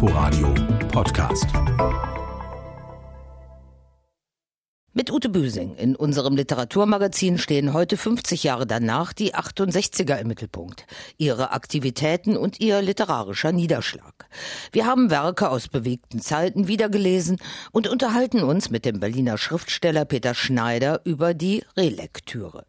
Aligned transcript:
Inforadio 0.00 0.54
Podcast. 0.92 1.48
Mit 4.92 5.10
Ute 5.10 5.28
Büsing 5.28 5.74
in 5.74 5.96
unserem 5.96 6.36
Literaturmagazin 6.36 7.36
stehen 7.36 7.72
heute 7.72 7.96
50 7.96 8.44
Jahre 8.44 8.64
danach 8.64 9.12
die 9.12 9.34
68er 9.34 10.16
im 10.18 10.28
Mittelpunkt, 10.28 10.86
ihre 11.16 11.50
Aktivitäten 11.50 12.36
und 12.36 12.60
ihr 12.60 12.80
literarischer 12.80 13.50
Niederschlag. 13.50 14.28
Wir 14.70 14.86
haben 14.86 15.10
Werke 15.10 15.50
aus 15.50 15.66
bewegten 15.66 16.20
Zeiten 16.20 16.68
wiedergelesen 16.68 17.38
und 17.72 17.88
unterhalten 17.88 18.44
uns 18.44 18.70
mit 18.70 18.84
dem 18.84 19.00
Berliner 19.00 19.36
Schriftsteller 19.36 20.04
Peter 20.04 20.34
Schneider 20.34 21.00
über 21.06 21.34
die 21.34 21.64
Relektüre. 21.76 22.66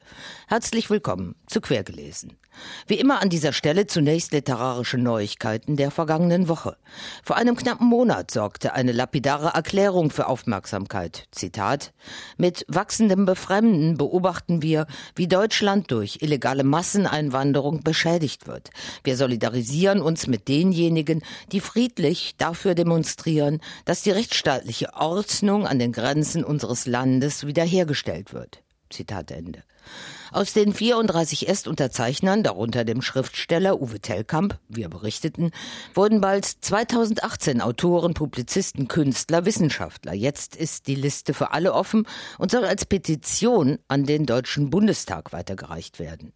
Herzlich 0.47 0.89
willkommen 0.89 1.35
zu 1.45 1.61
Quergelesen. 1.61 2.39
Wie 2.87 2.99
immer 2.99 3.21
an 3.21 3.29
dieser 3.29 3.53
Stelle 3.53 3.87
zunächst 3.87 4.31
literarische 4.31 4.97
Neuigkeiten 4.97 5.75
der 5.75 5.91
vergangenen 5.91 6.47
Woche. 6.47 6.77
Vor 7.23 7.37
einem 7.37 7.55
knappen 7.55 7.87
Monat 7.87 8.31
sorgte 8.31 8.73
eine 8.73 8.91
lapidare 8.91 9.49
Erklärung 9.49 10.09
für 10.09 10.27
Aufmerksamkeit. 10.27 11.27
Zitat 11.31 11.93
Mit 12.37 12.65
wachsendem 12.67 13.25
Befremden 13.25 13.97
beobachten 13.97 14.61
wir, 14.61 14.87
wie 15.15 15.27
Deutschland 15.27 15.91
durch 15.91 16.19
illegale 16.21 16.63
Masseneinwanderung 16.63 17.83
beschädigt 17.83 18.47
wird. 18.47 18.69
Wir 19.03 19.15
solidarisieren 19.15 20.01
uns 20.01 20.27
mit 20.27 20.47
denjenigen, 20.47 21.21
die 21.51 21.61
friedlich 21.61 22.35
dafür 22.37 22.75
demonstrieren, 22.75 23.61
dass 23.85 24.01
die 24.01 24.11
rechtsstaatliche 24.11 24.93
Ordnung 24.93 25.65
an 25.65 25.79
den 25.79 25.91
Grenzen 25.91 26.43
unseres 26.43 26.85
Landes 26.85 27.45
wiederhergestellt 27.45 28.33
wird. 28.33 28.63
Zitat 28.89 29.31
Ende. 29.31 29.63
Aus 30.31 30.53
den 30.53 30.73
34 30.73 31.49
Est-Unterzeichnern, 31.49 32.43
darunter 32.43 32.85
dem 32.85 33.01
Schriftsteller 33.01 33.81
Uwe 33.81 33.99
Tellkamp, 33.99 34.59
wir 34.67 34.87
berichteten, 34.87 35.51
wurden 35.95 36.21
bald 36.21 36.45
2018 36.45 37.61
Autoren, 37.61 38.13
Publizisten, 38.13 38.87
Künstler, 38.87 39.45
Wissenschaftler. 39.45 40.13
Jetzt 40.13 40.55
ist 40.55 40.85
die 40.87 40.95
Liste 40.95 41.33
für 41.33 41.51
alle 41.51 41.73
offen 41.73 42.05
und 42.37 42.51
soll 42.51 42.65
als 42.65 42.85
Petition 42.85 43.79
an 43.87 44.05
den 44.05 44.27
Deutschen 44.27 44.69
Bundestag 44.69 45.33
weitergereicht 45.33 45.99
werden. 45.99 46.31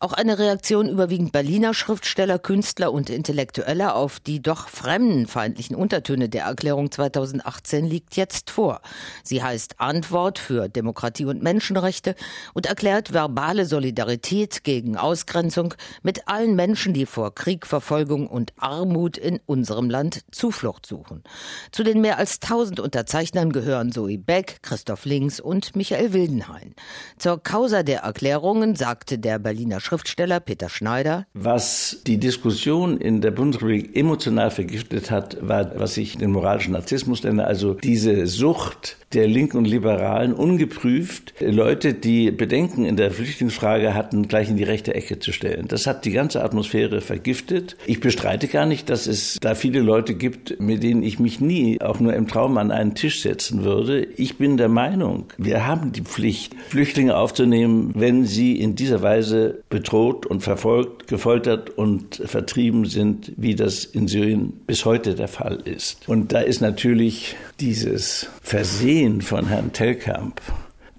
Auch 0.00 0.12
eine 0.12 0.40
Reaktion 0.40 0.88
überwiegend 0.88 1.30
Berliner 1.30 1.72
Schriftsteller, 1.72 2.40
Künstler 2.40 2.92
und 2.92 3.10
Intellektueller 3.10 3.94
auf 3.94 4.18
die 4.18 4.42
doch 4.42 4.68
fremdenfeindlichen 4.68 5.76
Untertöne 5.76 6.28
der 6.28 6.44
Erklärung 6.44 6.90
2018 6.90 7.86
liegt 7.86 8.16
jetzt 8.16 8.50
vor. 8.50 8.80
Sie 9.22 9.42
heißt 9.42 9.78
Antwort 9.78 10.40
für 10.40 10.68
Demokratie 10.68 11.26
und 11.26 11.42
Menschenrechte 11.42 12.16
und 12.54 12.66
erklärt 12.66 12.91
verbale 13.00 13.64
Solidarität 13.64 14.64
gegen 14.64 14.96
Ausgrenzung 14.96 15.74
mit 16.02 16.28
allen 16.28 16.54
Menschen, 16.54 16.92
die 16.92 17.06
vor 17.06 17.34
Krieg, 17.34 17.66
Verfolgung 17.66 18.26
und 18.26 18.52
Armut 18.58 19.16
in 19.16 19.40
unserem 19.46 19.88
Land 19.88 20.24
Zuflucht 20.30 20.84
suchen. 20.84 21.22
Zu 21.70 21.82
den 21.84 22.00
mehr 22.00 22.18
als 22.18 22.38
tausend 22.38 22.80
Unterzeichnern 22.80 23.52
gehören 23.52 23.92
Zoe 23.92 24.18
Beck, 24.18 24.58
Christoph 24.62 25.06
Links 25.06 25.40
und 25.40 25.74
Michael 25.74 26.12
Wildenhain. 26.12 26.74
Zur 27.18 27.42
Causa 27.42 27.82
der 27.82 28.00
Erklärungen 28.00 28.76
sagte 28.76 29.18
der 29.18 29.38
Berliner 29.38 29.80
Schriftsteller 29.80 30.40
Peter 30.40 30.68
Schneider. 30.68 31.26
Was 31.32 32.02
die 32.06 32.18
Diskussion 32.18 32.98
in 32.98 33.20
der 33.22 33.30
Bundesrepublik 33.30 33.96
emotional 33.96 34.50
vergiftet 34.50 35.10
hat, 35.10 35.38
war, 35.40 35.78
was 35.78 35.96
ich 35.96 36.18
den 36.18 36.30
moralischen 36.30 36.74
Narzissmus 36.74 37.22
nenne, 37.22 37.46
also 37.46 37.74
diese 37.74 38.26
Sucht 38.26 38.98
der 39.14 39.26
Linken 39.26 39.58
und 39.58 39.66
Liberalen, 39.66 40.32
ungeprüft 40.32 41.34
Leute, 41.40 41.94
die 41.94 42.30
Bedenken 42.30 42.84
in 42.84 42.96
der 42.96 43.10
Flüchtlingsfrage 43.10 43.94
hatten, 43.94 44.28
gleich 44.28 44.48
in 44.48 44.56
die 44.56 44.64
rechte 44.64 44.94
Ecke 44.94 45.18
zu 45.18 45.32
stellen. 45.32 45.66
Das 45.68 45.86
hat 45.86 46.04
die 46.04 46.12
ganze 46.12 46.42
Atmosphäre 46.42 47.00
vergiftet. 47.00 47.76
Ich 47.86 48.00
bestreite 48.00 48.48
gar 48.48 48.66
nicht, 48.66 48.90
dass 48.90 49.06
es 49.06 49.38
da 49.40 49.54
viele 49.54 49.80
Leute 49.80 50.14
gibt, 50.14 50.60
mit 50.60 50.82
denen 50.82 51.02
ich 51.02 51.18
mich 51.18 51.40
nie, 51.40 51.80
auch 51.80 52.00
nur 52.00 52.14
im 52.14 52.28
Traum, 52.28 52.58
an 52.58 52.70
einen 52.70 52.94
Tisch 52.94 53.22
setzen 53.22 53.64
würde. 53.64 54.06
Ich 54.16 54.38
bin 54.38 54.56
der 54.56 54.68
Meinung, 54.68 55.26
wir 55.38 55.66
haben 55.66 55.92
die 55.92 56.02
Pflicht, 56.02 56.54
Flüchtlinge 56.68 57.16
aufzunehmen, 57.16 57.92
wenn 57.94 58.24
sie 58.24 58.58
in 58.58 58.74
dieser 58.74 59.02
Weise 59.02 59.62
bedroht 59.68 60.26
und 60.26 60.40
verfolgt, 60.40 61.08
gefoltert 61.08 61.70
und 61.70 62.22
vertrieben 62.24 62.84
sind, 62.84 63.32
wie 63.36 63.54
das 63.54 63.84
in 63.84 64.08
Syrien 64.08 64.52
bis 64.66 64.84
heute 64.84 65.14
der 65.14 65.28
Fall 65.28 65.58
ist. 65.64 66.08
Und 66.08 66.32
da 66.32 66.40
ist 66.40 66.60
natürlich 66.60 67.36
dieses 67.60 68.28
Versehen 68.42 69.01
von 69.22 69.48
Herrn 69.48 69.72
Telkamp, 69.72 70.40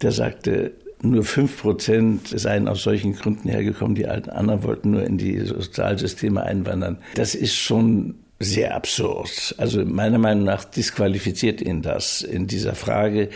der 0.02 0.12
sagte, 0.12 0.74
nur 1.02 1.24
fünf 1.24 1.62
Prozent 1.62 2.28
seien 2.28 2.68
aus 2.68 2.84
solchen 2.84 3.14
Gründen 3.14 3.50
hergekommen, 3.50 3.96
die 3.96 4.08
alten 4.08 4.30
anderen 4.30 4.64
wollten 4.64 4.92
nur 4.92 5.04
in 5.04 5.18
die 5.18 5.40
Sozialsysteme 5.40 6.42
einwandern. 6.44 6.98
Das 7.16 7.36
ist 7.36 7.56
schon 7.56 8.16
sehr 8.40 8.76
absurd. 8.76 9.56
Also 9.58 9.86
meiner 9.86 10.18
Meinung 10.18 10.44
nach 10.44 10.66
disqualifiziert 10.66 11.62
ihn 11.62 11.82
das 11.82 12.22
in 12.22 12.48
dieser 12.48 12.76
Frage. 12.76 13.30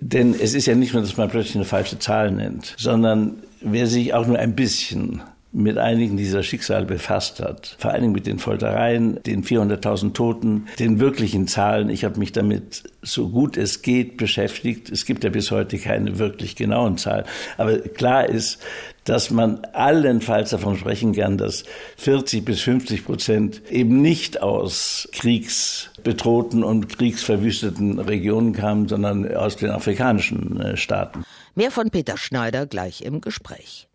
Denn 0.00 0.34
es 0.38 0.54
ist 0.54 0.66
ja 0.66 0.74
nicht 0.74 0.92
nur, 0.92 1.02
dass 1.02 1.16
man 1.16 1.30
plötzlich 1.30 1.56
eine 1.56 1.64
falsche 1.64 1.98
Zahl 1.98 2.30
nennt, 2.30 2.74
sondern 2.78 3.42
wer 3.60 3.86
sich 3.86 4.14
auch 4.14 4.26
nur 4.26 4.38
ein 4.38 4.54
bisschen 4.54 5.22
mit 5.52 5.78
einigen 5.78 6.16
dieser 6.16 6.42
Schicksale 6.42 6.86
befasst 6.86 7.40
hat, 7.40 7.76
vor 7.78 7.92
Dingen 7.92 8.12
mit 8.12 8.26
den 8.26 8.38
Foltereien, 8.38 9.20
den 9.24 9.42
400.000 9.42 10.12
Toten, 10.12 10.66
den 10.78 11.00
wirklichen 11.00 11.48
Zahlen. 11.48 11.90
Ich 11.90 12.04
habe 12.04 12.18
mich 12.18 12.32
damit 12.32 12.84
so 13.02 13.28
gut 13.28 13.56
es 13.56 13.82
geht 13.82 14.16
beschäftigt. 14.16 14.90
Es 14.90 15.04
gibt 15.04 15.24
ja 15.24 15.30
bis 15.30 15.50
heute 15.50 15.78
keine 15.78 16.18
wirklich 16.18 16.54
genauen 16.54 16.98
Zahlen. 16.98 17.24
Aber 17.56 17.78
klar 17.78 18.28
ist, 18.28 18.60
dass 19.04 19.30
man 19.30 19.64
allenfalls 19.72 20.50
davon 20.50 20.76
sprechen 20.76 21.14
kann, 21.14 21.36
dass 21.36 21.64
40 21.96 22.44
bis 22.44 22.60
50 22.60 23.04
Prozent 23.04 23.62
eben 23.70 24.00
nicht 24.00 24.42
aus 24.42 25.08
kriegsbedrohten 25.12 26.62
und 26.62 26.88
kriegsverwüsteten 26.88 27.98
Regionen 27.98 28.52
kamen, 28.52 28.86
sondern 28.86 29.34
aus 29.34 29.56
den 29.56 29.70
afrikanischen 29.70 30.60
äh, 30.60 30.76
Staaten. 30.76 31.24
Mehr 31.54 31.70
von 31.70 31.90
Peter 31.90 32.16
Schneider 32.16 32.66
gleich 32.66 33.02
im 33.02 33.20
Gespräch. 33.20 33.88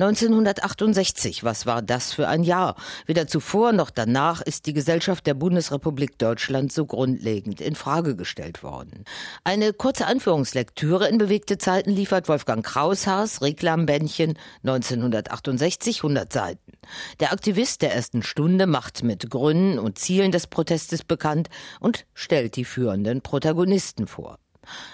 1968, 0.00 1.44
was 1.44 1.66
war 1.66 1.82
das 1.82 2.14
für 2.14 2.26
ein 2.26 2.42
Jahr? 2.42 2.74
Weder 3.04 3.26
zuvor 3.26 3.72
noch 3.72 3.90
danach 3.90 4.40
ist 4.40 4.64
die 4.64 4.72
Gesellschaft 4.72 5.26
der 5.26 5.34
Bundesrepublik 5.34 6.16
Deutschland 6.16 6.72
so 6.72 6.86
grundlegend 6.86 7.60
in 7.60 7.74
Frage 7.74 8.16
gestellt 8.16 8.62
worden. 8.62 9.04
Eine 9.44 9.74
kurze 9.74 10.06
Anführungslektüre 10.06 11.06
in 11.06 11.18
bewegte 11.18 11.58
Zeiten 11.58 11.90
liefert 11.90 12.30
Wolfgang 12.30 12.64
Kraushaas, 12.64 13.42
Reklambändchen 13.42 14.38
1968, 14.64 15.98
100 15.98 16.32
Seiten. 16.32 16.72
Der 17.20 17.32
Aktivist 17.32 17.82
der 17.82 17.94
ersten 17.94 18.22
Stunde 18.22 18.66
macht 18.66 19.02
mit 19.02 19.28
Gründen 19.28 19.78
und 19.78 19.98
Zielen 19.98 20.32
des 20.32 20.46
Protestes 20.46 21.04
bekannt 21.04 21.50
und 21.78 22.06
stellt 22.14 22.56
die 22.56 22.64
führenden 22.64 23.20
Protagonisten 23.20 24.06
vor. 24.06 24.38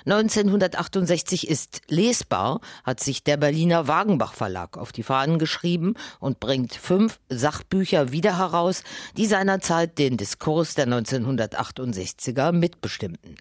1968 0.05 1.49
ist 1.49 1.83
lesbar, 1.89 2.61
hat 2.85 3.01
sich 3.01 3.23
der 3.23 3.37
Berliner 3.37 3.89
Wagenbach 3.89 4.35
Verlag 4.35 4.77
auf 4.77 4.93
die 4.93 5.03
Fahnen 5.03 5.39
geschrieben 5.39 5.95
und 6.21 6.41
bringt 6.41 6.75
fünf 6.75 7.19
Sachbücher 7.29 8.13
wieder 8.13 8.39
heraus, 8.39 8.83
die 9.17 9.27
seinerzeit 9.27 9.99
den 9.99 10.17
Diskurs 10.17 10.75
der 10.75 10.87
1968er 10.87 12.53
mitbestimmten. 12.53 13.37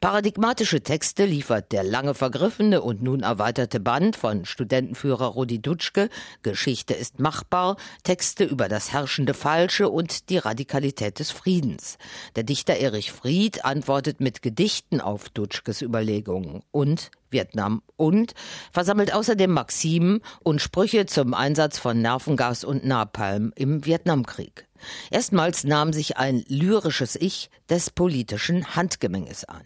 Paradigmatische 0.00 0.82
Texte 0.82 1.24
liefert 1.24 1.72
der 1.72 1.84
lange 1.84 2.14
vergriffene 2.14 2.82
und 2.82 3.02
nun 3.02 3.20
erweiterte 3.20 3.80
Band 3.80 4.16
von 4.16 4.44
Studentenführer 4.44 5.26
Rudi 5.26 5.60
Dutschke, 5.60 6.08
Geschichte 6.42 6.94
ist 6.94 7.20
machbar, 7.20 7.76
Texte 8.02 8.44
über 8.44 8.68
das 8.68 8.92
herrschende 8.92 9.34
Falsche 9.34 9.88
und 9.88 10.30
die 10.30 10.38
Radikalität 10.38 11.18
des 11.18 11.30
Friedens. 11.30 11.98
Der 12.36 12.42
Dichter 12.42 12.76
Erich 12.76 13.12
Fried 13.12 13.64
antwortet 13.64 14.20
mit 14.20 14.42
Gedichten 14.42 15.00
auf 15.00 15.28
Dutschkes 15.28 15.73
Überlegungen 15.82 16.62
und 16.70 17.10
Vietnam 17.30 17.82
und 17.96 18.34
versammelt 18.72 19.12
außerdem 19.12 19.50
Maximen 19.50 20.20
und 20.42 20.60
Sprüche 20.60 21.06
zum 21.06 21.34
Einsatz 21.34 21.78
von 21.78 22.00
Nervengas 22.00 22.64
und 22.64 22.84
Napalm 22.84 23.52
im 23.56 23.84
Vietnamkrieg. 23.84 24.66
Erstmals 25.10 25.64
nahm 25.64 25.92
sich 25.92 26.16
ein 26.16 26.44
lyrisches 26.48 27.16
Ich 27.16 27.50
des 27.68 27.90
politischen 27.90 28.76
Handgemenges 28.76 29.44
an. 29.44 29.62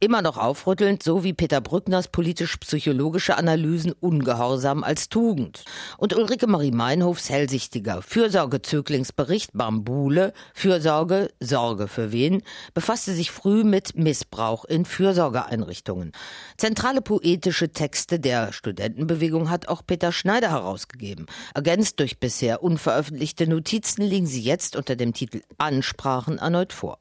Immer 0.00 0.22
noch 0.22 0.36
aufrüttelnd, 0.36 1.02
so 1.02 1.24
wie 1.24 1.32
Peter 1.32 1.60
Brückners 1.60 2.08
politisch-psychologische 2.08 3.36
Analysen 3.36 3.92
Ungehorsam 3.92 4.82
als 4.84 5.08
Tugend. 5.08 5.64
Und 5.98 6.16
Ulrike 6.16 6.46
Marie 6.46 6.70
Meinhofs 6.70 7.30
hellsichtiger 7.30 8.02
Fürsorgezöglingsbericht 8.02 9.50
Bambule, 9.52 10.32
Fürsorge, 10.54 11.30
Sorge 11.40 11.88
für 11.88 12.12
wen, 12.12 12.42
befasste 12.74 13.12
sich 13.12 13.30
früh 13.30 13.64
mit 13.64 13.96
Missbrauch 13.96 14.64
in 14.64 14.84
Fürsorgeeinrichtungen. 14.84 16.12
Zentrale 16.56 17.02
poetische 17.02 17.70
Texte 17.70 18.18
der 18.18 18.52
Studentenbewegung 18.52 19.50
hat 19.50 19.68
auch 19.68 19.82
Peter 19.86 20.12
Schneider 20.12 20.50
herausgegeben. 20.50 21.26
Ergänzt 21.54 22.00
durch 22.00 22.18
bisher 22.18 22.62
unveröffentlichte 22.62 23.46
Notizen 23.46 24.02
liegen 24.02 24.26
sie 24.26 24.40
jetzt 24.50 24.74
unter 24.74 24.96
dem 24.96 25.12
Titel 25.12 25.42
Ansprachen 25.58 26.38
erneut 26.38 26.72
vor. 26.72 26.98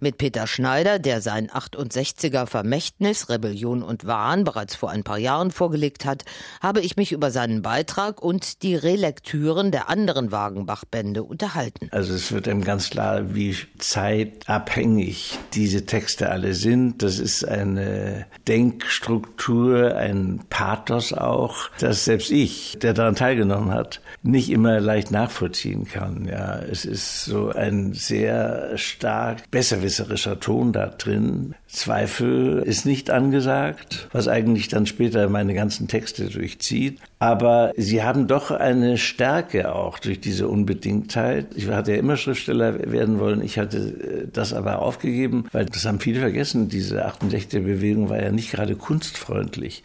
Mit 0.00 0.18
Peter 0.18 0.46
Schneider, 0.46 0.98
der 0.98 1.20
sein 1.20 1.48
68er 1.48 2.46
Vermächtnis 2.46 3.28
Rebellion 3.28 3.82
und 3.82 4.06
Wahn 4.06 4.44
bereits 4.44 4.74
vor 4.74 4.90
ein 4.90 5.04
paar 5.04 5.18
Jahren 5.18 5.50
vorgelegt 5.50 6.04
hat, 6.04 6.24
habe 6.60 6.80
ich 6.80 6.96
mich 6.96 7.12
über 7.12 7.30
seinen 7.30 7.62
Beitrag 7.62 8.22
und 8.22 8.62
die 8.62 8.74
Relektüren 8.74 9.70
der 9.70 9.88
anderen 9.88 10.32
Wagenbach-Bände 10.32 11.22
unterhalten. 11.22 11.88
Also 11.90 12.14
es 12.14 12.32
wird 12.32 12.48
einem 12.48 12.64
ganz 12.64 12.90
klar, 12.90 13.34
wie 13.34 13.56
zeitabhängig 13.78 15.38
diese 15.54 15.86
Texte 15.86 16.30
alle 16.30 16.54
sind. 16.54 17.02
Das 17.02 17.18
ist 17.18 17.44
eine 17.44 18.26
Denkstruktur, 18.48 19.96
ein 19.96 20.40
Pathos 20.48 21.12
auch, 21.12 21.70
das 21.78 22.04
selbst 22.04 22.30
ich, 22.30 22.78
der 22.80 22.94
daran 22.94 23.14
teilgenommen 23.14 23.72
hat, 23.72 24.00
nicht 24.22 24.50
immer 24.50 24.80
leicht 24.80 25.10
nachvollziehen 25.10 25.86
kann. 25.86 26.26
Ja, 26.26 26.58
es 26.58 26.84
ist 26.84 27.24
so 27.24 27.50
ein 27.50 27.92
sehr 27.94 28.76
stark 28.76 29.50
besserwisserischer 29.56 30.38
Ton 30.38 30.74
da 30.74 30.88
drin. 30.88 31.54
Zweifel 31.66 32.62
ist 32.66 32.84
nicht 32.84 33.10
angesagt, 33.10 34.06
was 34.12 34.28
eigentlich 34.28 34.68
dann 34.68 34.84
später 34.84 35.30
meine 35.30 35.54
ganzen 35.54 35.88
Texte 35.88 36.28
durchzieht. 36.28 36.98
Aber 37.18 37.72
sie 37.76 38.02
haben 38.02 38.26
doch 38.26 38.50
eine 38.50 38.98
Stärke 38.98 39.74
auch 39.74 39.98
durch 39.98 40.20
diese 40.20 40.48
Unbedingtheit. 40.48 41.46
Ich 41.54 41.68
hatte 41.68 41.92
ja 41.92 41.98
immer 41.98 42.18
Schriftsteller 42.18 42.92
werden 42.92 43.18
wollen. 43.18 43.42
Ich 43.42 43.58
hatte 43.58 43.78
äh, 43.78 44.28
das 44.30 44.52
aber 44.52 44.82
aufgegeben, 44.82 45.46
weil 45.52 45.64
das 45.64 45.86
haben 45.86 45.98
viele 45.98 46.20
vergessen. 46.20 46.68
Diese 46.68 47.06
68er-Bewegung 47.06 48.10
war 48.10 48.22
ja 48.22 48.30
nicht 48.30 48.50
gerade 48.50 48.76
kunstfreundlich. 48.76 49.82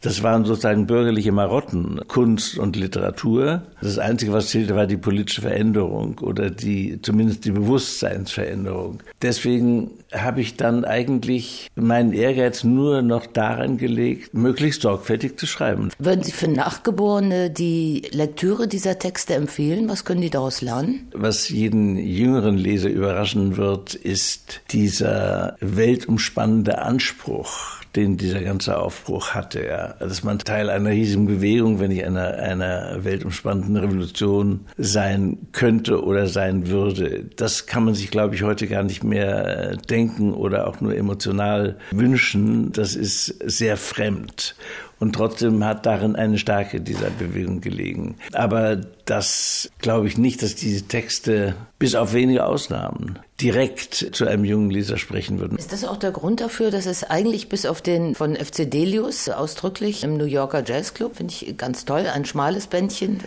Das 0.00 0.24
waren 0.24 0.44
sozusagen 0.44 0.88
bürgerliche 0.88 1.30
Marotten, 1.30 2.00
Kunst 2.08 2.58
und 2.58 2.74
Literatur. 2.74 3.62
Das 3.80 3.98
Einzige, 3.98 4.32
was 4.32 4.48
zählte, 4.48 4.74
war 4.74 4.88
die 4.88 4.96
politische 4.96 5.42
Veränderung 5.42 6.18
oder 6.18 6.50
die, 6.50 7.00
zumindest 7.00 7.44
die 7.44 7.52
Bewusstseinsveränderung. 7.52 9.00
Deswegen 9.22 9.90
habe 10.12 10.40
ich 10.40 10.56
dann 10.56 10.84
eigentlich 10.84 11.70
meinen 11.74 12.12
Ehrgeiz 12.12 12.64
nur 12.64 13.02
noch 13.02 13.26
daran 13.26 13.78
gelegt, 13.78 14.34
möglichst 14.34 14.82
sorgfältig 14.82 15.38
zu 15.38 15.46
schreiben. 15.46 15.90
Würden 15.98 16.22
Sie 16.22 16.32
für 16.32 16.48
Nachgeborene 16.72 17.50
die 17.50 18.08
Lektüre 18.12 18.66
dieser 18.66 18.98
Texte 18.98 19.34
empfehlen? 19.34 19.90
Was 19.90 20.06
können 20.06 20.22
die 20.22 20.30
daraus 20.30 20.62
lernen? 20.62 21.10
Was 21.12 21.50
jeden 21.50 21.98
jüngeren 21.98 22.56
Leser 22.56 22.88
überraschen 22.88 23.58
wird, 23.58 23.94
ist 23.94 24.62
dieser 24.70 25.56
weltumspannende 25.60 26.78
Anspruch 26.78 27.82
den 27.96 28.16
dieser 28.16 28.40
ganze 28.40 28.78
Aufbruch 28.78 29.34
hatte. 29.34 29.66
Ja. 29.66 29.94
Dass 29.98 30.24
man 30.24 30.38
Teil 30.38 30.70
einer 30.70 30.90
riesigen 30.90 31.26
Bewegung, 31.26 31.78
wenn 31.78 31.90
nicht 31.90 32.04
einer, 32.04 32.34
einer 32.38 33.04
weltumspannenden 33.04 33.76
Revolution 33.76 34.60
sein 34.78 35.36
könnte 35.52 36.02
oder 36.02 36.26
sein 36.26 36.68
würde. 36.68 37.24
Das 37.36 37.66
kann 37.66 37.84
man 37.84 37.94
sich, 37.94 38.10
glaube 38.10 38.34
ich, 38.34 38.42
heute 38.42 38.66
gar 38.66 38.82
nicht 38.82 39.04
mehr 39.04 39.76
denken 39.76 40.32
oder 40.32 40.68
auch 40.68 40.80
nur 40.80 40.96
emotional 40.96 41.76
wünschen. 41.90 42.72
Das 42.72 42.94
ist 42.94 43.26
sehr 43.44 43.76
fremd. 43.76 44.54
Und 45.02 45.14
trotzdem 45.14 45.64
hat 45.64 45.84
darin 45.84 46.14
eine 46.14 46.38
Stärke 46.38 46.80
dieser 46.80 47.10
Bewegung 47.10 47.60
gelegen. 47.60 48.14
Aber 48.34 48.76
das 49.04 49.68
glaube 49.78 50.06
ich 50.06 50.16
nicht, 50.16 50.44
dass 50.44 50.54
diese 50.54 50.86
Texte, 50.86 51.56
bis 51.80 51.96
auf 51.96 52.12
wenige 52.12 52.46
Ausnahmen, 52.46 53.18
direkt 53.40 54.10
zu 54.12 54.26
einem 54.28 54.44
jungen 54.44 54.70
Leser 54.70 54.98
sprechen 54.98 55.40
würden. 55.40 55.58
Ist 55.58 55.72
das 55.72 55.84
auch 55.84 55.96
der 55.96 56.12
Grund 56.12 56.40
dafür, 56.40 56.70
dass 56.70 56.86
es 56.86 57.02
eigentlich 57.02 57.48
bis 57.48 57.66
auf 57.66 57.82
den 57.82 58.14
von 58.14 58.36
FC 58.36 58.70
Delius 58.70 59.28
ausdrücklich 59.28 60.04
im 60.04 60.16
New 60.16 60.26
Yorker 60.26 60.62
Jazzclub, 60.64 61.16
finde 61.16 61.34
ich 61.34 61.56
ganz 61.56 61.84
toll, 61.84 62.06
ein 62.06 62.24
schmales 62.24 62.68
Bändchen. 62.68 63.18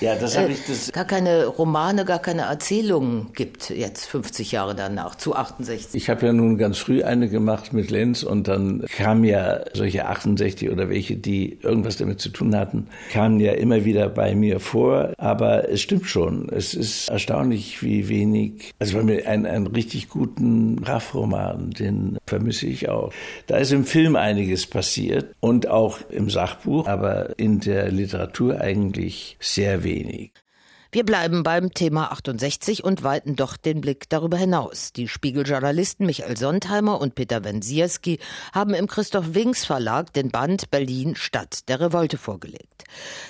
Ja, 0.00 0.16
das 0.16 0.36
habe 0.36 0.48
äh, 0.48 0.52
ich 0.54 0.66
das. 0.66 0.90
Gar 0.90 1.04
keine 1.04 1.46
Romane, 1.46 2.04
gar 2.04 2.18
keine 2.18 2.42
Erzählungen 2.42 3.28
gibt 3.34 3.70
jetzt 3.70 4.06
50 4.06 4.50
Jahre 4.50 4.74
danach, 4.74 5.14
zu 5.14 5.36
68. 5.36 5.94
Ich 5.94 6.10
habe 6.10 6.26
ja 6.26 6.32
nun 6.32 6.58
ganz 6.58 6.78
früh 6.78 7.04
eine 7.04 7.28
gemacht 7.28 7.72
mit 7.72 7.90
Lenz 7.90 8.24
und 8.24 8.48
dann 8.48 8.84
kamen 8.88 9.22
ja 9.22 9.60
solche 9.72 10.06
68 10.06 10.70
oder 10.70 10.88
welche, 10.88 11.16
die 11.20 11.58
irgendwas 11.62 11.96
damit 11.96 12.20
zu 12.20 12.30
tun 12.30 12.56
hatten, 12.56 12.88
kamen 13.12 13.38
ja 13.38 13.52
immer 13.52 13.84
wieder 13.84 14.08
bei 14.08 14.34
mir 14.34 14.58
vor. 14.58 15.12
Aber 15.16 15.68
es 15.68 15.80
stimmt 15.80 16.06
schon. 16.06 16.48
Es 16.50 16.74
ist 16.74 17.08
erstaunlich, 17.08 17.82
wie 17.82 18.08
wenig. 18.08 18.72
Also 18.78 18.98
bei 18.98 19.04
mir 19.04 19.28
ein, 19.28 19.46
ein 19.46 19.60
einen 19.60 19.74
richtig 19.74 20.08
guten 20.08 20.78
Raff-Roman, 20.84 21.70
den 21.70 22.18
vermisse 22.26 22.66
ich 22.66 22.88
auch. 22.88 23.12
Da 23.46 23.58
ist 23.58 23.72
im 23.72 23.84
Film 23.84 24.16
einiges 24.16 24.66
passiert 24.66 25.34
und 25.40 25.68
auch 25.68 26.00
im 26.10 26.30
Sachbuch, 26.30 26.86
aber 26.86 27.38
in 27.38 27.60
der 27.60 27.90
Literatur 27.90 28.60
eigentlich 28.60 29.36
sehr 29.40 29.84
wenig. 29.84 30.32
Wir 30.92 31.04
bleiben 31.04 31.44
beim 31.44 31.72
Thema 31.72 32.10
68 32.10 32.82
und 32.82 33.04
weiten 33.04 33.36
doch 33.36 33.56
den 33.56 33.80
Blick 33.80 34.08
darüber 34.08 34.36
hinaus. 34.36 34.92
Die 34.92 35.06
Spiegeljournalisten 35.06 36.04
Michael 36.04 36.36
Sontheimer 36.36 37.00
und 37.00 37.14
Peter 37.14 37.44
Wensierski 37.44 38.18
haben 38.52 38.74
im 38.74 38.88
Christoph 38.88 39.34
Wings 39.34 39.64
Verlag 39.64 40.12
den 40.14 40.32
Band 40.32 40.68
Berlin 40.72 41.14
Stadt 41.14 41.68
der 41.68 41.78
Revolte 41.78 42.18
vorgelegt. 42.18 42.82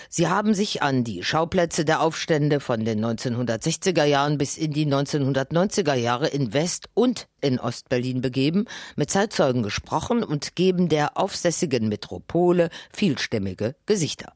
Sie 0.09 0.29
haben 0.29 0.55
sich 0.55 0.83
an 0.83 1.05
die 1.05 1.23
Schauplätze 1.23 1.85
der 1.85 2.01
Aufstände 2.01 2.61
von 2.61 2.87
den 2.87 3.05
1960er 3.05 4.05
Jahren 4.05 4.39
bis 4.39 4.57
in 4.57 4.73
die 4.73 4.87
1990er 4.87 5.95
Jahre 5.95 6.29
in 6.29 6.55
West- 6.55 6.89
und 6.95 7.29
in 7.43 7.59
Ostberlin 7.59 8.21
begeben, 8.21 8.67
mit 8.97 9.11
Zeitzeugen 9.11 9.63
gesprochen 9.63 10.23
und 10.23 10.57
geben 10.57 10.89
der 10.89 11.17
aufsässigen 11.17 11.89
Metropole 11.89 12.71
vielstimmige 12.93 13.77
Gesichter. 13.87 14.33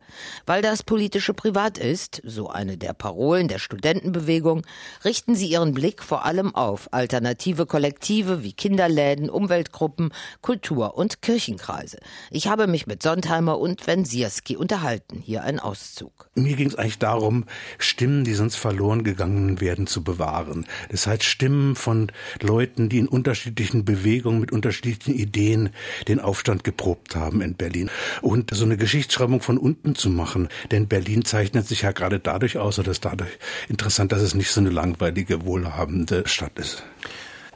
Weil 0.46 0.62
das 0.62 0.82
politische 0.82 1.34
Privat 1.34 1.78
ist, 1.78 2.20
so 2.24 2.48
eine 2.48 2.76
der 2.76 2.92
Parolen 3.14 3.46
der 3.46 3.60
Studentenbewegung, 3.60 4.62
richten 5.04 5.36
sie 5.36 5.46
ihren 5.46 5.72
Blick 5.72 6.02
vor 6.02 6.24
allem 6.24 6.52
auf 6.52 6.92
alternative 6.92 7.64
Kollektive 7.64 8.42
wie 8.42 8.52
Kinderläden, 8.52 9.30
Umweltgruppen, 9.30 10.12
Kultur- 10.40 10.96
und 10.96 11.22
Kirchenkreise. 11.22 11.98
Ich 12.32 12.48
habe 12.48 12.66
mich 12.66 12.88
mit 12.88 13.04
Sontheimer 13.04 13.60
und 13.60 13.86
Wensierski 13.86 14.56
unterhalten. 14.56 15.22
Hier 15.24 15.44
ein 15.44 15.60
Auszug. 15.60 16.28
Mir 16.34 16.56
ging 16.56 16.66
es 16.66 16.74
eigentlich 16.74 16.98
darum, 16.98 17.44
Stimmen, 17.78 18.24
die 18.24 18.34
sonst 18.34 18.56
verloren 18.56 19.04
gegangen 19.04 19.60
werden, 19.60 19.86
zu 19.86 20.02
bewahren. 20.02 20.66
Das 20.90 21.06
heißt 21.06 21.22
Stimmen 21.22 21.76
von 21.76 22.10
Leuten, 22.40 22.88
die 22.88 22.98
in 22.98 23.06
unterschiedlichen 23.06 23.84
Bewegungen 23.84 24.40
mit 24.40 24.50
unterschiedlichen 24.50 25.14
Ideen 25.14 25.70
den 26.08 26.18
Aufstand 26.18 26.64
geprobt 26.64 27.14
haben 27.14 27.42
in 27.42 27.54
Berlin. 27.54 27.90
Und 28.22 28.52
so 28.52 28.64
eine 28.64 28.76
Geschichtsschreibung 28.76 29.40
von 29.40 29.56
unten 29.56 29.94
zu 29.94 30.10
machen, 30.10 30.48
denn 30.72 30.88
Berlin 30.88 31.24
zeichnet 31.24 31.68
sich 31.68 31.82
ja 31.82 31.92
gerade 31.92 32.18
dadurch 32.18 32.58
aus, 32.58 32.78
ist 32.78 33.03
dadurch 33.04 33.38
interessant, 33.68 34.12
dass 34.12 34.22
es 34.22 34.34
nicht 34.34 34.50
so 34.50 34.60
eine 34.60 34.70
langweilige, 34.70 35.44
wohlhabende 35.44 36.26
Stadt 36.26 36.58
ist. 36.58 36.82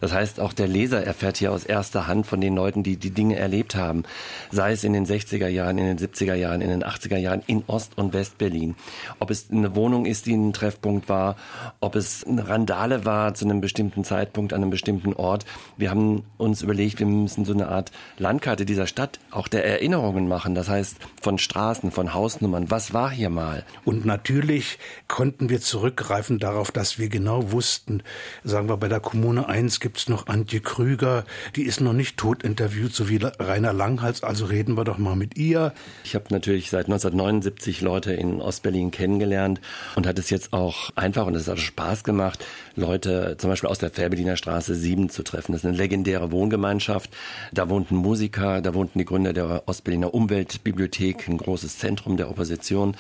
Das 0.01 0.13
heißt, 0.13 0.41
auch 0.41 0.53
der 0.53 0.69
Leser 0.69 1.05
erfährt 1.05 1.39
hier 1.39 1.53
aus 1.53 1.65
erster 1.65 2.07
Hand 2.07 2.27
von 2.27 2.41
den 2.41 2.55
Leuten, 2.55 2.83
die 2.83 2.97
die 2.97 3.11
Dinge 3.11 3.37
erlebt 3.37 3.75
haben. 3.75 4.05
Sei 4.51 4.73
es 4.73 4.85
in 4.85 4.93
den 4.93 5.07
60er 5.07 5.49
Jahren, 5.49 5.79
in 5.79 5.85
den 5.85 5.99
70er 5.99 6.35
Jahren, 6.35 6.61
in 6.61 6.71
den 6.71 6.85
80er 6.85 7.17
Jahren 7.17 7.43
in 7.47 7.65
Ost- 7.67 7.97
und 7.97 8.13
Westberlin. 8.13 8.75
Ob 9.19 9.31
es 9.31 9.51
eine 9.51 9.75
Wohnung 9.75 10.07
ist, 10.07 10.27
die 10.27 10.35
ein 10.35 10.53
Treffpunkt 10.53 11.09
war, 11.09 11.37
ob 11.81 11.97
es 11.97 12.25
eine 12.25 12.49
Randale 12.49 13.05
war 13.05 13.35
zu 13.35 13.45
einem 13.45 13.61
bestimmten 13.61 14.05
Zeitpunkt 14.05 14.53
an 14.53 14.63
einem 14.63 14.71
bestimmten 14.71 15.15
Ort. 15.15 15.45
Wir 15.77 15.91
haben 15.91 16.25
uns 16.37 16.63
überlegt, 16.63 16.99
wir 16.99 17.07
müssen 17.07 17.45
so 17.45 17.53
eine 17.53 17.69
Art 17.69 17.93
Landkarte 18.19 18.65
dieser 18.65 18.87
Stadt 18.87 19.19
auch 19.31 19.49
der 19.49 19.65
Erinnerungen 19.65 20.29
machen. 20.29 20.55
Das 20.55 20.69
heißt, 20.69 20.97
von 21.21 21.39
Straßen, 21.39 21.91
von 21.91 22.15
Hausnummern. 22.15 22.71
Was 22.71 22.93
war 22.93 23.11
hier 23.11 23.31
mal? 23.31 23.65
Und 23.85 24.05
natürlich 24.05 24.79
konnten 25.09 25.49
wir 25.49 25.61
zurückgreifen 25.61 26.39
darauf, 26.39 26.71
dass 26.71 26.99
wir 26.99 27.09
genau 27.09 27.53
wussten, 27.53 28.03
sagen 28.45 28.69
wir 28.69 28.77
bei 28.77 28.89
der 28.89 29.01
Kommune 29.01 29.49
1 29.49 29.81
gibt's 29.89 30.07
noch 30.07 30.27
Antje 30.27 30.61
Krüger, 30.61 31.25
die 31.57 31.63
ist 31.63 31.81
noch 31.81 31.95
nicht 31.95 32.19
tot 32.19 32.43
interviewt, 32.43 32.95
so 32.95 33.09
wie 33.09 33.19
Rainer 33.23 33.73
Langhals, 33.73 34.23
also 34.23 34.45
reden 34.45 34.77
wir 34.77 34.85
doch 34.85 34.99
mal 34.99 35.17
mit 35.17 35.39
ihr. 35.39 35.73
Ich 36.05 36.15
habe 36.15 36.27
natürlich 36.29 36.69
seit 36.69 36.89
1979 36.89 37.81
Leute 37.81 38.13
in 38.13 38.43
Ostberlin 38.43 38.91
kennengelernt 38.91 39.63
und 39.97 40.07
hat 40.07 40.19
es 40.19 40.29
jetzt 40.29 40.53
auch 40.53 40.91
einfach 40.95 41.25
und 41.25 41.35
es 41.37 41.49
hat 41.49 41.59
Spaß 41.59 42.05
gemacht, 42.05 42.45
Leute 42.77 43.37
zum 43.39 43.49
Beispiel 43.49 43.71
aus 43.71 43.79
der 43.79 43.89
Fährberliner 43.89 44.37
Straße 44.37 44.75
7 44.75 45.09
zu 45.09 45.23
treffen. 45.23 45.53
Das 45.53 45.63
ist 45.63 45.67
eine 45.67 45.79
legendäre 45.79 46.33
Wohngemeinschaft. 46.33 47.09
Da 47.51 47.71
wohnten 47.71 47.97
Musiker, 47.97 48.61
da 48.61 48.75
wohnten 48.75 48.99
die 48.99 49.07
Gründer 49.07 49.33
der 49.33 49.63
Ostberliner 49.67 50.13
Umweltbibliothek, 50.13 51.29
ein 51.29 51.39
großes 51.39 51.79
Zentrum 51.79 52.19
der 52.19 52.29
Opposition. 52.29 52.95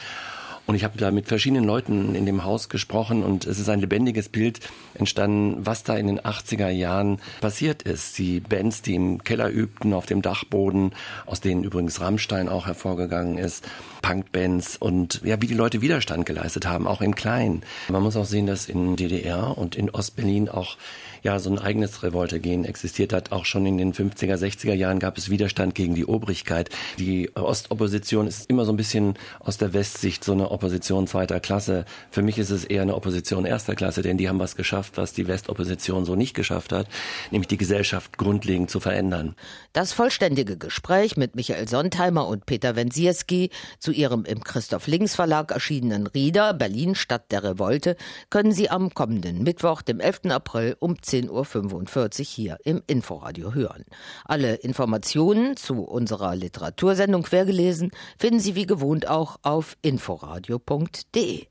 Und 0.68 0.74
ich 0.74 0.84
habe 0.84 0.98
da 0.98 1.10
mit 1.10 1.28
verschiedenen 1.28 1.64
Leuten 1.64 2.14
in 2.14 2.26
dem 2.26 2.44
Haus 2.44 2.68
gesprochen 2.68 3.22
und 3.22 3.46
es 3.46 3.58
ist 3.58 3.70
ein 3.70 3.80
lebendiges 3.80 4.28
Bild 4.28 4.60
entstanden, 4.92 5.64
was 5.64 5.82
da 5.82 5.96
in 5.96 6.06
den 6.06 6.20
80er 6.20 6.68
Jahren 6.68 7.22
passiert 7.40 7.84
ist. 7.84 8.18
Die 8.18 8.40
Bands, 8.40 8.82
die 8.82 8.94
im 8.94 9.24
Keller 9.24 9.48
übten, 9.48 9.94
auf 9.94 10.04
dem 10.04 10.20
Dachboden, 10.20 10.92
aus 11.24 11.40
denen 11.40 11.64
übrigens 11.64 12.02
Rammstein 12.02 12.50
auch 12.50 12.66
hervorgegangen 12.66 13.38
ist, 13.38 13.66
Punkbands 14.08 14.78
und 14.78 15.20
ja, 15.22 15.40
wie 15.42 15.46
die 15.46 15.54
Leute 15.54 15.82
Widerstand 15.82 16.24
geleistet 16.24 16.66
haben, 16.66 16.86
auch 16.86 17.02
im 17.02 17.14
Kleinen. 17.14 17.62
Man 17.90 18.02
muss 18.02 18.16
auch 18.16 18.24
sehen, 18.24 18.46
dass 18.46 18.66
in 18.66 18.96
DDR 18.96 19.58
und 19.58 19.76
in 19.76 19.90
Ostberlin 19.90 20.48
auch 20.48 20.78
ja 21.22 21.38
so 21.38 21.50
ein 21.50 21.58
eigenes 21.58 22.02
Revoltegehen 22.02 22.64
existiert 22.64 23.12
hat. 23.12 23.32
Auch 23.32 23.44
schon 23.44 23.66
in 23.66 23.76
den 23.76 23.92
50er, 23.92 24.36
60er 24.36 24.72
Jahren 24.72 24.98
gab 24.98 25.18
es 25.18 25.28
Widerstand 25.28 25.74
gegen 25.74 25.94
die 25.94 26.06
Obrigkeit. 26.06 26.70
Die 26.98 27.34
Ostopposition 27.36 28.26
ist 28.26 28.48
immer 28.48 28.64
so 28.64 28.72
ein 28.72 28.76
bisschen 28.76 29.14
aus 29.40 29.58
der 29.58 29.74
Westsicht 29.74 30.24
so 30.24 30.32
eine 30.32 30.50
Opposition 30.50 31.06
zweiter 31.06 31.40
Klasse. 31.40 31.84
Für 32.10 32.22
mich 32.22 32.38
ist 32.38 32.50
es 32.50 32.64
eher 32.64 32.82
eine 32.82 32.94
Opposition 32.94 33.44
erster 33.44 33.74
Klasse, 33.74 34.00
denn 34.00 34.16
die 34.16 34.28
haben 34.28 34.38
was 34.38 34.56
geschafft, 34.56 34.96
was 34.96 35.12
die 35.12 35.28
Westopposition 35.28 36.04
so 36.06 36.14
nicht 36.14 36.34
geschafft 36.34 36.72
hat, 36.72 36.86
nämlich 37.30 37.48
die 37.48 37.58
Gesellschaft 37.58 38.16
grundlegend 38.16 38.70
zu 38.70 38.80
verändern. 38.80 39.34
Das 39.72 39.92
vollständige 39.92 40.56
Gespräch 40.56 41.16
mit 41.16 41.34
Michael 41.34 41.68
Sontheimer 41.68 42.26
und 42.26 42.46
Peter 42.46 42.76
Wensierski 42.76 43.50
zu 43.78 43.92
ihrem 43.98 44.24
im 44.24 44.42
Christoph 44.44 44.86
Links 44.86 45.16
Verlag 45.16 45.50
erschienenen 45.50 46.06
Rieder 46.06 46.54
Berlin 46.54 46.94
Stadt 46.94 47.30
der 47.32 47.42
Revolte 47.42 47.96
können 48.30 48.52
Sie 48.52 48.70
am 48.70 48.94
kommenden 48.94 49.42
Mittwoch, 49.42 49.82
dem 49.82 49.98
11. 50.00 50.26
April 50.30 50.76
um 50.78 50.94
10.45 50.94 52.20
Uhr 52.20 52.24
hier 52.24 52.58
im 52.64 52.82
Inforadio 52.86 53.52
hören. 53.54 53.84
Alle 54.24 54.54
Informationen 54.54 55.56
zu 55.56 55.82
unserer 55.82 56.36
Literatursendung 56.36 57.24
quergelesen 57.24 57.90
finden 58.18 58.40
Sie 58.40 58.54
wie 58.54 58.66
gewohnt 58.66 59.08
auch 59.08 59.38
auf 59.42 59.76
inforadio.de. 59.82 61.48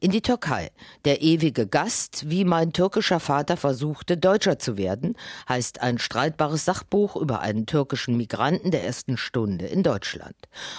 In 0.00 0.10
die 0.10 0.22
Türkei. 0.22 0.70
Der 1.04 1.22
ewige 1.22 1.66
Gast, 1.66 2.28
wie 2.28 2.44
mein 2.44 2.72
türkischer 2.72 3.20
Vater 3.20 3.56
versuchte, 3.56 4.16
Deutscher 4.16 4.58
zu 4.58 4.76
werden, 4.76 5.16
heißt 5.48 5.80
ein 5.80 5.98
streitbares 5.98 6.64
Sachbuch 6.64 7.16
über 7.16 7.40
einen 7.40 7.66
türkischen 7.66 8.16
Migranten 8.16 8.70
der 8.70 8.84
ersten 8.84 9.16
Stunde 9.16 9.66
in 9.66 9.82
Deutschland. 9.82 10.36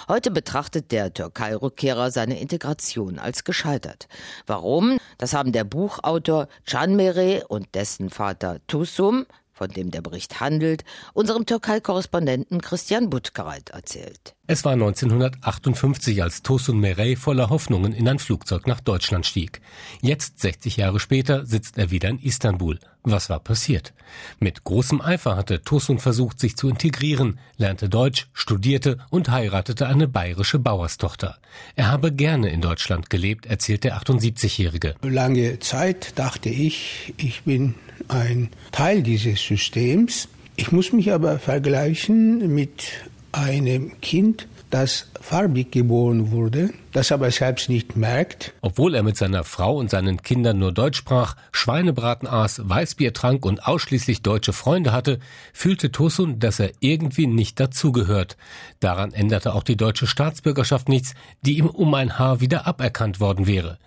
Heute 0.07 0.31
betrachtet 0.31 0.91
der 0.91 1.13
Türkei-Rückkehrer 1.13 2.11
seine 2.11 2.39
Integration 2.39 3.19
als 3.19 3.43
gescheitert. 3.43 4.07
Warum? 4.45 4.97
Das 5.17 5.33
haben 5.33 5.51
der 5.51 5.63
Buchautor 5.63 6.47
Can 6.65 6.95
Mere 6.95 7.45
und 7.47 7.73
dessen 7.73 8.09
Vater 8.09 8.59
Tusum 8.67 9.25
von 9.55 9.69
dem 9.69 9.89
der 9.89 10.01
Bericht 10.01 10.41
handelt, 10.41 10.83
unserem 11.13 11.45
Türkei-Korrespondenten 11.45 12.61
Christian 12.61 13.09
Buttgereit 13.09 13.69
erzählt. 13.69 14.35
Es 14.47 14.63
war 14.63 14.73
1958, 14.73 16.21
als 16.21 16.43
Tosun 16.43 16.79
Merey 16.79 17.15
voller 17.15 17.49
Hoffnungen 17.49 17.93
in 17.93 18.07
ein 18.07 18.19
Flugzeug 18.19 18.67
nach 18.67 18.79
Deutschland 18.79 19.25
stieg. 19.25 19.59
Jetzt, 20.01 20.39
60 20.39 20.77
Jahre 20.77 20.99
später, 20.99 21.47
sitzt 21.47 21.79
er 21.79 21.89
wieder 21.89 22.09
in 22.09 22.19
Istanbul. 22.19 22.77
Was 23.01 23.27
war 23.31 23.39
passiert? 23.39 23.93
Mit 24.39 24.63
großem 24.63 25.01
Eifer 25.01 25.35
hatte 25.35 25.63
Tosun 25.63 25.97
versucht, 25.97 26.39
sich 26.39 26.55
zu 26.57 26.69
integrieren, 26.69 27.39
lernte 27.57 27.89
Deutsch, 27.89 28.27
studierte 28.33 28.99
und 29.09 29.31
heiratete 29.31 29.87
eine 29.87 30.07
bayerische 30.07 30.59
Bauerstochter. 30.59 31.39
Er 31.75 31.91
habe 31.91 32.11
gerne 32.11 32.51
in 32.51 32.61
Deutschland 32.61 33.09
gelebt, 33.09 33.47
erzählt 33.47 33.83
der 33.83 33.97
78-Jährige. 33.99 34.93
Lange 35.01 35.57
Zeit 35.57 36.19
dachte 36.19 36.49
ich, 36.49 37.15
ich 37.17 37.41
bin 37.43 37.73
ein 38.09 38.49
Teil 38.71 39.01
dieses 39.01 39.41
Systems. 39.41 40.27
Ich 40.55 40.71
muss 40.71 40.93
mich 40.93 41.11
aber 41.11 41.39
vergleichen 41.39 42.53
mit 42.53 42.91
einem 43.35 43.99
Kind, 44.01 44.47
das 44.69 45.07
farbig 45.21 45.71
geboren 45.71 46.31
wurde, 46.31 46.71
das 46.91 47.11
aber 47.11 47.29
selbst 47.31 47.69
nicht 47.69 47.95
merkt. 47.95 48.53
Obwohl 48.61 48.95
er 48.95 49.03
mit 49.03 49.15
seiner 49.15 49.43
Frau 49.43 49.77
und 49.77 49.89
seinen 49.89 50.21
Kindern 50.21 50.59
nur 50.59 50.71
Deutsch 50.71 50.97
sprach, 50.97 51.35
Schweinebraten 51.51 52.27
aß, 52.27 52.61
Weißbier 52.63 53.13
trank 53.13 53.45
und 53.45 53.65
ausschließlich 53.65 54.21
deutsche 54.21 54.53
Freunde 54.53 54.91
hatte, 54.91 55.19
fühlte 55.53 55.91
Tosun, 55.91 56.39
dass 56.39 56.59
er 56.59 56.71
irgendwie 56.79 57.27
nicht 57.27 57.59
dazugehört. 57.59 58.37
Daran 58.79 59.13
änderte 59.13 59.53
auch 59.53 59.63
die 59.63 59.77
deutsche 59.77 60.07
Staatsbürgerschaft 60.07 60.89
nichts, 60.89 61.13
die 61.41 61.57
ihm 61.57 61.67
um 61.67 61.93
ein 61.93 62.17
Haar 62.17 62.41
wieder 62.41 62.67
aberkannt 62.67 63.19
worden 63.19 63.47
wäre. 63.47 63.77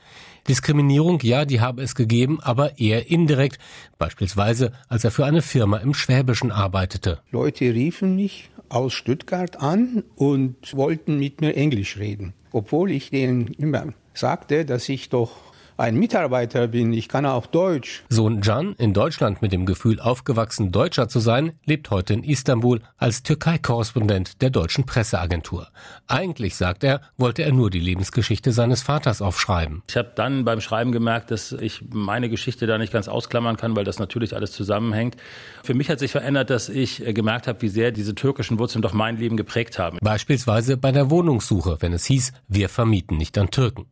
Diskriminierung, 0.48 1.20
ja, 1.22 1.44
die 1.44 1.60
habe 1.60 1.82
es 1.82 1.94
gegeben, 1.94 2.40
aber 2.40 2.78
eher 2.78 3.10
indirekt, 3.10 3.58
beispielsweise 3.98 4.72
als 4.88 5.04
er 5.04 5.10
für 5.10 5.26
eine 5.26 5.42
Firma 5.42 5.78
im 5.78 5.94
Schwäbischen 5.94 6.50
arbeitete. 6.50 7.20
Leute 7.30 7.66
riefen 7.66 8.16
mich 8.16 8.50
aus 8.68 8.92
Stuttgart 8.92 9.60
an 9.60 10.04
und 10.16 10.56
wollten 10.74 11.18
mit 11.18 11.40
mir 11.40 11.56
Englisch 11.56 11.98
reden, 11.98 12.34
obwohl 12.52 12.90
ich 12.90 13.10
denen 13.10 13.48
immer 13.48 13.92
sagte, 14.14 14.64
dass 14.64 14.88
ich 14.88 15.08
doch 15.08 15.47
ein 15.78 15.96
Mitarbeiter 15.96 16.68
bin, 16.68 16.92
ich 16.92 17.08
kann 17.08 17.24
auch 17.24 17.46
Deutsch. 17.46 18.02
Sohn 18.08 18.40
Can, 18.40 18.74
in 18.78 18.92
Deutschland 18.92 19.42
mit 19.42 19.52
dem 19.52 19.64
Gefühl 19.64 20.00
aufgewachsen, 20.00 20.72
Deutscher 20.72 21.08
zu 21.08 21.20
sein, 21.20 21.52
lebt 21.64 21.90
heute 21.90 22.14
in 22.14 22.24
Istanbul 22.24 22.80
als 22.96 23.22
Türkei-Korrespondent 23.22 24.42
der 24.42 24.50
deutschen 24.50 24.86
Presseagentur. 24.86 25.68
Eigentlich, 26.08 26.56
sagt 26.56 26.82
er, 26.82 27.00
wollte 27.16 27.42
er 27.42 27.52
nur 27.52 27.70
die 27.70 27.78
Lebensgeschichte 27.78 28.50
seines 28.50 28.82
Vaters 28.82 29.22
aufschreiben. 29.22 29.82
Ich 29.88 29.96
habe 29.96 30.10
dann 30.16 30.44
beim 30.44 30.60
Schreiben 30.60 30.90
gemerkt, 30.90 31.30
dass 31.30 31.52
ich 31.52 31.84
meine 31.90 32.28
Geschichte 32.28 32.66
da 32.66 32.76
nicht 32.76 32.92
ganz 32.92 33.06
ausklammern 33.06 33.56
kann, 33.56 33.76
weil 33.76 33.84
das 33.84 34.00
natürlich 34.00 34.34
alles 34.34 34.50
zusammenhängt. 34.50 35.16
Für 35.62 35.74
mich 35.74 35.88
hat 35.90 36.00
sich 36.00 36.10
verändert, 36.10 36.50
dass 36.50 36.68
ich 36.68 37.06
äh, 37.06 37.12
gemerkt 37.12 37.46
habe, 37.46 37.62
wie 37.62 37.68
sehr 37.68 37.92
diese 37.92 38.16
türkischen 38.16 38.58
Wurzeln 38.58 38.82
doch 38.82 38.92
mein 38.92 39.16
Leben 39.16 39.36
geprägt 39.36 39.78
haben. 39.78 39.98
Beispielsweise 40.02 40.76
bei 40.76 40.90
der 40.90 41.08
Wohnungssuche, 41.08 41.76
wenn 41.80 41.92
es 41.92 42.04
hieß, 42.06 42.32
wir 42.48 42.68
vermieten 42.68 43.16
nicht 43.16 43.38
an 43.38 43.50
Türken. 43.50 43.86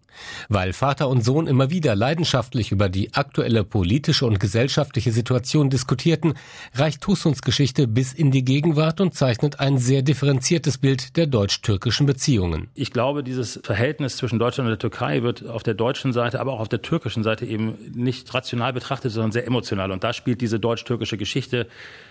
Weil 0.49 0.73
Vater 0.73 1.09
und 1.09 1.23
Sohn 1.23 1.47
immer 1.47 1.69
wieder 1.69 1.76
leidenschaftlich 1.81 2.73
über 2.73 2.89
die 2.89 3.15
aktuelle 3.15 3.65
politische 3.65 4.27
und 4.27 4.41
gesellschaftliche 4.41 5.13
Situation 5.13 5.71
diskutierten, 5.71 6.35
reicht 6.75 7.01
Tusuns 7.01 7.43
Geschichte 7.43 7.87
bis 7.87 8.13
in 8.13 8.31
die 8.31 8.45
Gegenwart 8.45 9.01
und 9.01 9.15
zeichnet 9.15 9.61
ein 9.61 9.79
sehr 9.79 10.03
differenziertes 10.03 10.79
Bild 10.79 11.17
der 11.17 11.27
deutsch-türkischen 11.27 12.07
Beziehungen. 12.07 12.69
Ich 12.75 12.93
glaube, 12.93 13.23
dieses 13.23 13.61
Verhältnis 13.63 14.17
zwischen 14.17 14.39
Deutschland 14.39 14.67
und 14.67 14.73
der 14.73 14.79
Türkei 14.79 15.23
wird 15.23 15.47
auf 15.47 15.63
der 15.63 15.75
deutschen 15.75 16.13
Seite, 16.13 16.41
aber 16.41 16.53
auch 16.53 16.61
auf 16.61 16.69
der 16.69 16.83
türkischen 16.83 17.23
Seite 17.23 17.47
eben 17.47 17.75
nicht 17.95 18.33
rational 18.33 18.73
betrachtet, 18.73 19.13
sondern 19.13 19.33
sehr 19.33 19.47
emotional. 19.47 19.91
Und 19.91 20.05
da 20.05 20.13
spielt 20.13 20.41
diese 20.41 20.59
deutsch-türkische 20.59 21.17
Geschichte 21.17 21.67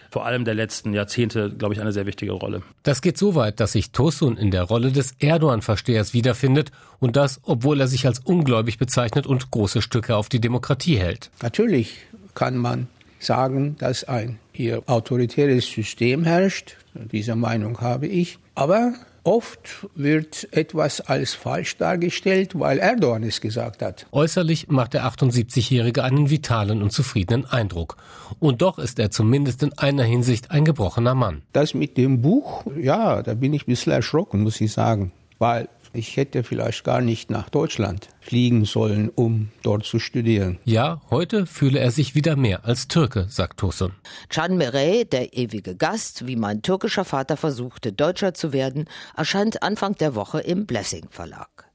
vor 0.10 0.26
allem 0.26 0.46
der 0.46 0.54
letzten 0.54 0.94
Jahrzehnte, 0.94 1.52
glaube 1.52 1.74
ich, 1.74 1.82
eine 1.82 1.92
sehr 1.92 2.06
wichtige 2.06 2.32
Rolle. 2.32 2.62
Das 2.84 3.02
geht 3.02 3.18
so 3.18 3.36
weit, 3.36 3.60
dass 3.60 3.74
sich 3.74 3.92
Tosun 3.92 4.38
in 4.38 4.52
der 4.52 4.64
Rolle 4.64 4.92
des 4.92 5.14
Erdogan-Verstehers 5.20 6.14
wiederfindet 6.14 6.72
und 7.00 7.16
das, 7.16 7.40
obwohl 7.44 7.80
er 7.82 7.88
sich 7.88 8.06
als 8.06 8.20
ungläubig 8.20 8.78
bezeichnet 8.78 9.28
und 9.28 9.52
große 9.52 9.82
Stücke 9.82 10.16
auf 10.16 10.30
die 10.30 10.40
Demokratie 10.40 10.98
hält. 10.98 11.32
Natürlich 11.42 11.98
kann 12.34 12.58
man 12.58 12.88
sagen, 13.20 13.76
dass 13.80 14.04
ein 14.04 14.40
hier 14.52 14.84
autoritäres 14.88 15.66
System 15.66 16.24
herrscht. 16.24 16.78
Diese 16.94 17.36
Meinung 17.36 17.82
habe 17.82 18.08
ich. 18.08 18.38
Aber 18.56 18.94
Oft 19.26 19.88
wird 19.96 20.48
etwas 20.52 21.02
als 21.02 21.34
falsch 21.34 21.78
dargestellt, 21.78 22.60
weil 22.60 22.78
Erdogan 22.78 23.24
es 23.24 23.42
gesagt 23.42 23.82
hat. 23.82 24.06
Äußerlich 24.12 24.68
macht 24.68 24.94
der 24.94 25.04
78-Jährige 25.06 26.04
einen 26.04 26.30
vitalen 26.30 26.84
und 26.84 26.92
zufriedenen 26.92 27.44
Eindruck. 27.48 27.98
Und 28.40 28.62
doch 28.62 28.78
ist 28.78 29.00
er 29.00 29.10
zumindest 29.10 29.64
in 29.64 29.74
einer 29.80 30.04
Hinsicht 30.04 30.52
ein 30.52 30.64
gebrochener 30.64 31.16
Mann. 31.16 31.42
Das 31.54 31.74
mit 31.74 31.98
dem 31.98 32.22
Buch, 32.22 32.66
ja, 32.80 33.24
da 33.24 33.34
bin 33.34 33.54
ich 33.54 33.64
ein 33.64 33.72
bisschen 33.72 33.94
erschrocken, 33.94 34.44
muss 34.44 34.62
ich 34.62 34.72
sagen. 34.72 35.12
Weil 35.40 35.70
ich 35.96 36.18
hätte 36.18 36.44
vielleicht 36.44 36.84
gar 36.84 37.02
nicht 37.02 37.30
nach 37.30 37.50
Deutschland 37.50 38.10
fliegen 38.20 38.66
sollen, 38.66 39.10
um 39.10 39.50
dort 39.64 39.86
zu 39.86 40.00
studieren. 40.00 40.60
Ja, 40.66 41.02
heute 41.10 41.46
fühle 41.46 41.80
er 41.80 41.92
sich 41.92 42.16
wieder 42.16 42.36
mehr 42.36 42.66
als 42.66 42.88
Türke, 42.88 43.28
sagt 43.30 43.60
Tosun. 43.60 43.94
Can 44.30 44.58
Merey, 44.58 45.06
der 45.06 45.34
ewige 45.34 45.76
Gast, 45.76 46.28
wie 46.28 46.36
mein 46.36 46.62
türkischer 46.62 47.06
Vater 47.06 47.38
versuchte, 47.38 47.94
Deutscher 47.94 48.34
zu 48.34 48.54
werden, 48.54 48.86
erscheint 49.16 49.64
Anfang 49.64 49.96
der 49.96 50.16
Woche 50.16 50.40
im 50.42 50.66
Blessing 50.66 51.08
Verlag. 51.10 51.72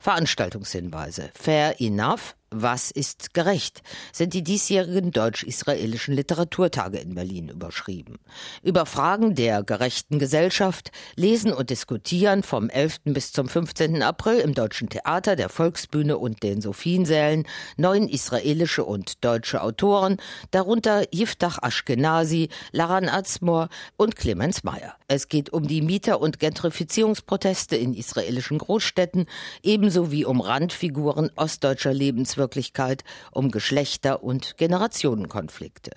Veranstaltungshinweise. 0.00 1.30
Fair 1.34 1.80
Enough 1.80 2.34
was 2.50 2.90
ist 2.90 3.34
gerecht? 3.34 3.82
sind 4.12 4.34
die 4.34 4.42
diesjährigen 4.42 5.10
deutsch-israelischen 5.10 6.14
Literaturtage 6.14 6.98
in 6.98 7.14
Berlin 7.14 7.48
überschrieben. 7.48 8.16
Über 8.62 8.86
Fragen 8.86 9.34
der 9.34 9.62
gerechten 9.62 10.18
Gesellschaft 10.18 10.90
lesen 11.14 11.52
und 11.52 11.70
diskutieren 11.70 12.42
vom 12.42 12.70
11. 12.70 13.00
bis 13.04 13.32
zum 13.32 13.48
15. 13.48 14.02
April 14.02 14.38
im 14.38 14.54
Deutschen 14.54 14.88
Theater, 14.88 15.36
der 15.36 15.48
Volksbühne 15.48 16.18
und 16.18 16.42
den 16.42 16.60
Sophiensälen 16.60 17.44
neun 17.76 18.08
israelische 18.08 18.84
und 18.84 19.24
deutsche 19.24 19.62
Autoren, 19.62 20.16
darunter 20.50 21.04
Yiftach 21.12 21.58
Ashkenazi, 21.62 22.48
Laran 22.72 23.08
Azmor 23.08 23.68
und 23.96 24.16
Clemens 24.16 24.64
Meyer. 24.64 24.94
Es 25.06 25.28
geht 25.28 25.50
um 25.50 25.66
die 25.66 25.82
Mieter- 25.82 26.20
und 26.20 26.38
Gentrifizierungsproteste 26.38 27.76
in 27.76 27.94
israelischen 27.94 28.58
Großstädten, 28.58 29.26
ebenso 29.62 30.10
wie 30.10 30.24
um 30.24 30.40
Randfiguren 30.40 31.30
ostdeutscher 31.36 31.94
Lebenswirklichkeit 31.94 32.37
Lebenswirklichkeit, 32.38 33.04
um 33.32 33.50
Geschlechter- 33.50 34.22
und 34.22 34.56
Generationenkonflikte. 34.56 35.92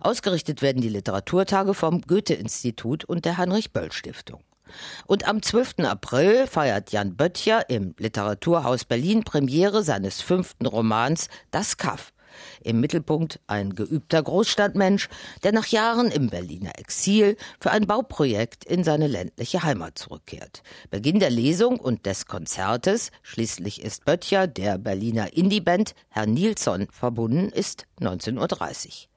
Ausgerichtet 0.00 0.62
werden 0.62 0.82
die 0.82 0.88
Literaturtage 0.88 1.74
vom 1.74 2.02
Goethe-Institut 2.02 3.04
und 3.04 3.24
der 3.24 3.38
Heinrich-Böll-Stiftung. 3.38 4.40
Und 5.06 5.26
am 5.28 5.42
12. 5.42 5.84
April 5.84 6.46
feiert 6.46 6.92
Jan 6.92 7.16
Böttcher 7.16 7.70
im 7.70 7.94
Literaturhaus 7.98 8.84
Berlin 8.84 9.22
Premiere 9.24 9.82
seines 9.82 10.20
fünften 10.20 10.66
Romans 10.66 11.28
Das 11.50 11.76
Kaff. 11.76 12.12
Im 12.62 12.80
Mittelpunkt 12.80 13.40
ein 13.46 13.74
geübter 13.74 14.22
Großstadtmensch, 14.22 15.08
der 15.42 15.52
nach 15.52 15.66
Jahren 15.66 16.10
im 16.10 16.28
Berliner 16.30 16.78
Exil 16.78 17.36
für 17.60 17.70
ein 17.70 17.86
Bauprojekt 17.86 18.64
in 18.64 18.84
seine 18.84 19.06
ländliche 19.06 19.62
Heimat 19.62 19.98
zurückkehrt. 19.98 20.62
Beginn 20.90 21.20
der 21.20 21.30
Lesung 21.30 21.78
und 21.78 22.06
des 22.06 22.26
Konzertes, 22.26 23.10
schließlich 23.22 23.82
ist 23.82 24.04
Böttcher 24.04 24.46
der 24.46 24.78
Berliner 24.78 25.32
Indieband 25.32 25.94
Herr 26.08 26.26
Nilsson 26.26 26.88
verbunden, 26.90 27.48
ist 27.48 27.86
19.30 28.00 28.86
Uhr. 28.86 29.16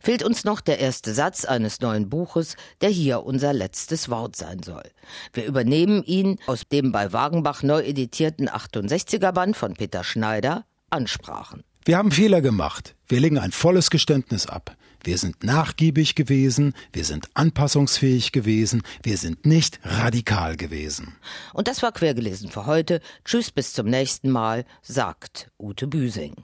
Fehlt 0.00 0.22
uns 0.22 0.44
noch 0.44 0.60
der 0.60 0.78
erste 0.78 1.12
Satz 1.14 1.44
eines 1.44 1.80
neuen 1.80 2.08
Buches, 2.08 2.56
der 2.80 2.90
hier 2.90 3.24
unser 3.24 3.52
letztes 3.52 4.08
Wort 4.08 4.36
sein 4.36 4.62
soll. 4.62 4.84
Wir 5.32 5.46
übernehmen 5.46 6.02
ihn 6.04 6.38
aus 6.46 6.62
dem 6.70 6.92
bei 6.92 7.12
Wagenbach 7.12 7.62
neu 7.62 7.82
editierten 7.82 8.48
68er 8.48 9.32
Band 9.32 9.56
von 9.56 9.74
Peter 9.74 10.04
Schneider, 10.04 10.64
Ansprachen. 10.90 11.64
Wir 11.86 11.98
haben 11.98 12.10
Fehler 12.10 12.40
gemacht. 12.40 12.96
Wir 13.06 13.20
legen 13.20 13.38
ein 13.38 13.52
volles 13.52 13.90
Geständnis 13.90 14.48
ab. 14.48 14.76
Wir 15.04 15.18
sind 15.18 15.44
nachgiebig 15.44 16.16
gewesen, 16.16 16.74
wir 16.92 17.04
sind 17.04 17.28
anpassungsfähig 17.34 18.32
gewesen, 18.32 18.82
wir 19.04 19.16
sind 19.16 19.46
nicht 19.46 19.78
radikal 19.84 20.56
gewesen. 20.56 21.14
Und 21.54 21.68
das 21.68 21.84
war 21.84 21.92
quergelesen 21.92 22.50
für 22.50 22.66
heute. 22.66 23.00
Tschüss, 23.24 23.52
bis 23.52 23.72
zum 23.72 23.86
nächsten 23.86 24.30
Mal, 24.30 24.64
sagt 24.82 25.48
Ute 25.60 25.86
Büsing. 25.86 26.34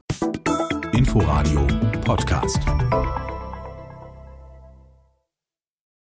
Inforadio 0.93 1.67
Podcast. 2.05 2.61